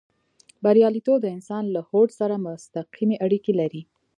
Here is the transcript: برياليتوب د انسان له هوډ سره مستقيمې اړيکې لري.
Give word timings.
برياليتوب 0.63 1.17
د 1.21 1.25
انسان 1.35 1.63
له 1.75 1.81
هوډ 1.89 2.09
سره 2.19 2.35
مستقيمې 2.45 3.15
اړيکې 3.25 3.53
لري. 3.61 3.81